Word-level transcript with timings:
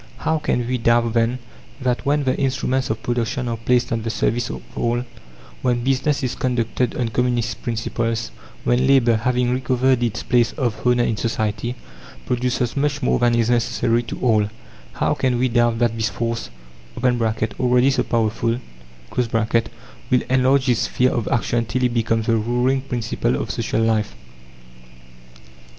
How 0.17 0.39
can 0.39 0.67
we 0.67 0.79
doubt, 0.79 1.13
then, 1.13 1.37
that 1.79 2.03
when 2.07 2.23
the 2.23 2.35
instruments 2.35 2.89
of 2.89 3.03
production 3.03 3.47
are 3.47 3.55
placed 3.55 3.91
at 3.91 4.03
the 4.03 4.09
service 4.09 4.49
of 4.49 4.63
all, 4.75 5.05
when 5.61 5.83
business 5.83 6.23
is 6.23 6.33
conducted 6.33 6.95
on 6.95 7.09
Communist 7.09 7.61
principles, 7.61 8.31
when 8.63 8.87
labour, 8.87 9.17
having 9.17 9.51
recovered 9.51 10.01
its 10.01 10.23
place 10.23 10.53
of 10.53 10.87
honour 10.87 11.03
in 11.03 11.17
society, 11.17 11.75
produces 12.25 12.75
much 12.75 13.03
more 13.03 13.19
than 13.19 13.35
is 13.35 13.51
necessary 13.51 14.01
to 14.01 14.19
all 14.21 14.47
how 14.93 15.13
can 15.13 15.37
we 15.37 15.47
doubt 15.47 15.77
that 15.77 15.95
this 15.95 16.09
force 16.09 16.49
(already 17.05 17.91
so 17.91 18.01
powerful), 18.01 18.59
will 19.15 20.21
enlarge 20.31 20.67
its 20.67 20.79
sphere 20.81 21.11
of 21.11 21.27
action 21.27 21.63
till 21.65 21.83
it 21.83 21.93
becomes 21.93 22.25
the 22.25 22.35
ruling 22.37 22.81
principle 22.81 23.39
of 23.39 23.51
social 23.51 23.81
life? 23.83 24.15